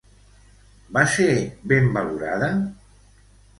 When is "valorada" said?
1.99-2.51